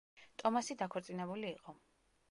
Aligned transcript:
ტომასი 0.43 0.77
დაქორწინებული 0.81 1.55
იყო. 1.55 1.79